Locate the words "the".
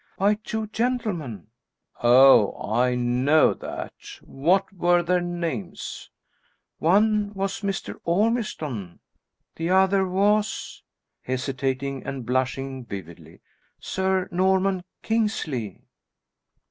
9.57-9.69